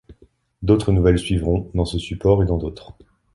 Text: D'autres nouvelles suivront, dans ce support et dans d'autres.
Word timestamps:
D'autres 0.63 0.91
nouvelles 0.91 1.19
suivront, 1.19 1.69
dans 1.75 1.85
ce 1.85 1.99
support 1.99 2.41
et 2.41 2.47
dans 2.47 2.57
d'autres. 2.57 2.95